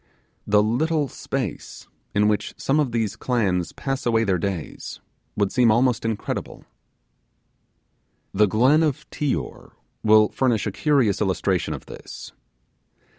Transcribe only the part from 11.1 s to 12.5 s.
illustration of this.